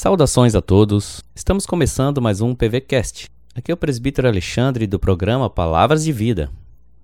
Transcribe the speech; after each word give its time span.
Saudações 0.00 0.54
a 0.54 0.62
todos. 0.62 1.22
Estamos 1.34 1.66
começando 1.66 2.22
mais 2.22 2.40
um 2.40 2.54
PVcast. 2.54 3.28
Aqui 3.54 3.70
é 3.70 3.74
o 3.74 3.76
presbítero 3.76 4.26
Alexandre 4.26 4.86
do 4.86 4.98
programa 4.98 5.50
Palavras 5.50 6.02
de 6.02 6.10
Vida. 6.10 6.50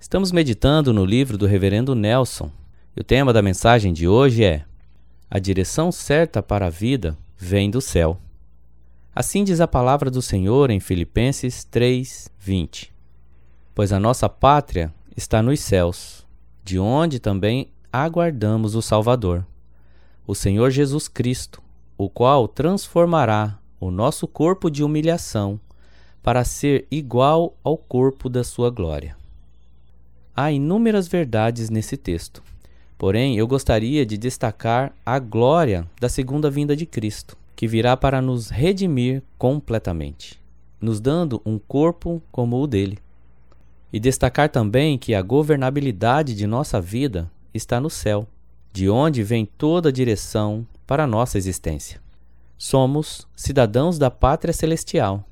Estamos 0.00 0.32
meditando 0.32 0.94
no 0.94 1.04
livro 1.04 1.36
do 1.36 1.44
Reverendo 1.44 1.94
Nelson. 1.94 2.50
E 2.96 3.00
o 3.02 3.04
tema 3.04 3.34
da 3.34 3.42
mensagem 3.42 3.92
de 3.92 4.08
hoje 4.08 4.44
é: 4.44 4.64
A 5.30 5.38
direção 5.38 5.92
certa 5.92 6.42
para 6.42 6.68
a 6.68 6.70
vida 6.70 7.18
vem 7.36 7.70
do 7.70 7.82
céu. 7.82 8.18
Assim 9.14 9.44
diz 9.44 9.60
a 9.60 9.68
palavra 9.68 10.10
do 10.10 10.22
Senhor 10.22 10.70
em 10.70 10.80
Filipenses 10.80 11.64
3:20. 11.70 12.94
Pois 13.74 13.92
a 13.92 14.00
nossa 14.00 14.26
pátria 14.26 14.90
está 15.14 15.42
nos 15.42 15.60
céus, 15.60 16.26
de 16.64 16.78
onde 16.78 17.20
também 17.20 17.68
aguardamos 17.92 18.74
o 18.74 18.80
Salvador, 18.80 19.44
o 20.26 20.34
Senhor 20.34 20.70
Jesus 20.70 21.08
Cristo 21.08 21.65
o 21.98 22.08
qual 22.10 22.46
transformará 22.46 23.58
o 23.80 23.90
nosso 23.90 24.26
corpo 24.26 24.70
de 24.70 24.84
humilhação 24.84 25.58
para 26.22 26.44
ser 26.44 26.86
igual 26.90 27.56
ao 27.62 27.76
corpo 27.76 28.28
da 28.28 28.42
sua 28.42 28.68
glória. 28.70 29.16
Há 30.34 30.52
inúmeras 30.52 31.08
verdades 31.08 31.70
nesse 31.70 31.96
texto, 31.96 32.42
porém 32.98 33.38
eu 33.38 33.46
gostaria 33.46 34.04
de 34.04 34.18
destacar 34.18 34.92
a 35.04 35.18
glória 35.18 35.88
da 36.00 36.08
segunda 36.08 36.50
vinda 36.50 36.76
de 36.76 36.84
Cristo, 36.84 37.36
que 37.54 37.66
virá 37.66 37.96
para 37.96 38.20
nos 38.20 38.50
redimir 38.50 39.22
completamente, 39.38 40.38
nos 40.80 41.00
dando 41.00 41.40
um 41.46 41.58
corpo 41.58 42.22
como 42.30 42.60
o 42.60 42.66
dele. 42.66 42.98
E 43.90 43.98
destacar 43.98 44.50
também 44.50 44.98
que 44.98 45.14
a 45.14 45.22
governabilidade 45.22 46.34
de 46.34 46.46
nossa 46.46 46.80
vida 46.80 47.30
está 47.54 47.80
no 47.80 47.88
céu, 47.88 48.26
de 48.72 48.90
onde 48.90 49.22
vem 49.22 49.46
toda 49.46 49.88
a 49.88 49.92
direção, 49.92 50.66
para 50.86 51.04
a 51.04 51.06
nossa 51.06 51.36
existência. 51.36 52.00
Somos 52.56 53.26
cidadãos 53.34 53.98
da 53.98 54.10
pátria 54.10 54.52
celestial, 54.52 55.24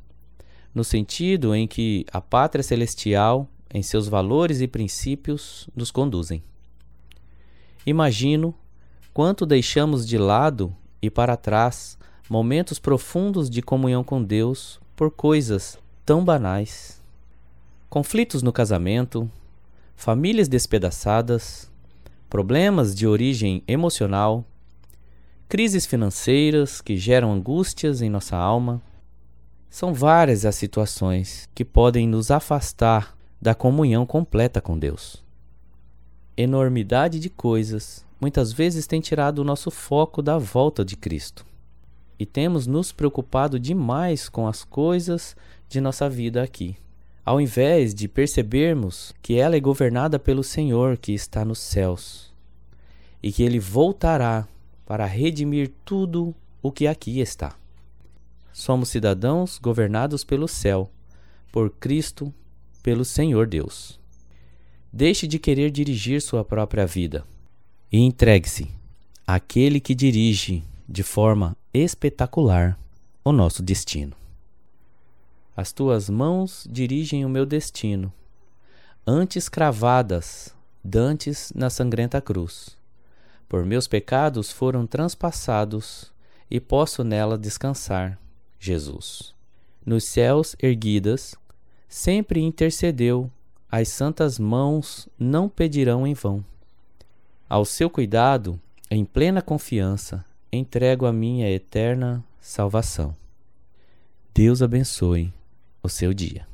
no 0.74 0.82
sentido 0.82 1.54
em 1.54 1.66
que 1.66 2.04
a 2.12 2.20
pátria 2.20 2.62
celestial, 2.62 3.48
em 3.72 3.82
seus 3.82 4.08
valores 4.08 4.60
e 4.60 4.66
princípios, 4.66 5.68
nos 5.74 5.90
conduzem. 5.90 6.42
Imagino 7.86 8.54
quanto 9.12 9.46
deixamos 9.46 10.06
de 10.06 10.18
lado 10.18 10.74
e 11.00 11.08
para 11.08 11.36
trás 11.36 11.96
momentos 12.28 12.78
profundos 12.78 13.48
de 13.48 13.62
comunhão 13.62 14.02
com 14.02 14.22
Deus 14.22 14.80
por 14.96 15.10
coisas 15.10 15.78
tão 16.04 16.24
banais. 16.24 17.00
Conflitos 17.88 18.42
no 18.42 18.52
casamento, 18.52 19.30
famílias 19.94 20.48
despedaçadas, 20.48 21.70
problemas 22.28 22.94
de 22.94 23.06
origem 23.06 23.62
emocional, 23.68 24.44
crises 25.54 25.86
financeiras 25.86 26.80
que 26.80 26.96
geram 26.96 27.32
angústias 27.32 28.02
em 28.02 28.10
nossa 28.10 28.36
alma. 28.36 28.82
São 29.70 29.94
várias 29.94 30.44
as 30.44 30.56
situações 30.56 31.48
que 31.54 31.64
podem 31.64 32.08
nos 32.08 32.32
afastar 32.32 33.16
da 33.40 33.54
comunhão 33.54 34.04
completa 34.04 34.60
com 34.60 34.76
Deus. 34.76 35.22
Enormidade 36.36 37.20
de 37.20 37.30
coisas 37.30 38.04
muitas 38.20 38.52
vezes 38.52 38.88
tem 38.88 39.00
tirado 39.00 39.38
o 39.38 39.44
nosso 39.44 39.70
foco 39.70 40.20
da 40.20 40.38
volta 40.38 40.84
de 40.84 40.96
Cristo. 40.96 41.46
E 42.18 42.26
temos 42.26 42.66
nos 42.66 42.90
preocupado 42.90 43.56
demais 43.56 44.28
com 44.28 44.48
as 44.48 44.64
coisas 44.64 45.36
de 45.68 45.80
nossa 45.80 46.10
vida 46.10 46.42
aqui, 46.42 46.76
ao 47.24 47.40
invés 47.40 47.94
de 47.94 48.08
percebermos 48.08 49.14
que 49.22 49.38
ela 49.38 49.54
é 49.54 49.60
governada 49.60 50.18
pelo 50.18 50.42
Senhor 50.42 50.96
que 50.98 51.12
está 51.12 51.44
nos 51.44 51.60
céus 51.60 52.34
e 53.22 53.30
que 53.30 53.44
ele 53.44 53.60
voltará 53.60 54.48
para 54.86 55.06
redimir 55.06 55.72
tudo 55.84 56.34
o 56.62 56.70
que 56.70 56.86
aqui 56.86 57.20
está. 57.20 57.56
Somos 58.52 58.88
cidadãos 58.88 59.58
governados 59.58 60.24
pelo 60.24 60.46
céu, 60.46 60.90
por 61.50 61.70
Cristo, 61.70 62.32
pelo 62.82 63.04
Senhor 63.04 63.46
Deus. 63.46 63.98
Deixe 64.92 65.26
de 65.26 65.38
querer 65.38 65.70
dirigir 65.70 66.22
sua 66.22 66.44
própria 66.44 66.86
vida 66.86 67.24
e 67.90 67.98
entregue-se 67.98 68.70
àquele 69.26 69.80
que 69.80 69.94
dirige 69.94 70.62
de 70.88 71.02
forma 71.02 71.56
espetacular 71.72 72.78
o 73.24 73.32
nosso 73.32 73.62
destino. 73.62 74.14
As 75.56 75.72
tuas 75.72 76.10
mãos 76.10 76.66
dirigem 76.70 77.24
o 77.24 77.28
meu 77.28 77.46
destino, 77.46 78.12
antes 79.06 79.48
cravadas, 79.48 80.54
dantes 80.82 81.52
na 81.54 81.70
sangrenta 81.70 82.20
cruz. 82.20 82.76
Por 83.48 83.64
meus 83.64 83.86
pecados 83.86 84.50
foram 84.50 84.86
transpassados 84.86 86.12
e 86.50 86.60
posso 86.60 87.04
nela 87.04 87.38
descansar, 87.38 88.18
Jesus. 88.58 89.34
Nos 89.84 90.04
céus 90.04 90.56
erguidas, 90.62 91.34
sempre 91.88 92.40
intercedeu, 92.40 93.30
as 93.70 93.88
santas 93.88 94.38
mãos 94.38 95.08
não 95.18 95.48
pedirão 95.48 96.06
em 96.06 96.14
vão. 96.14 96.44
Ao 97.48 97.64
seu 97.64 97.90
cuidado, 97.90 98.60
em 98.90 99.04
plena 99.04 99.42
confiança, 99.42 100.24
entrego 100.52 101.06
a 101.06 101.12
minha 101.12 101.50
eterna 101.50 102.24
salvação. 102.40 103.14
Deus 104.32 104.62
abençoe 104.62 105.32
o 105.82 105.88
seu 105.88 106.14
dia. 106.14 106.53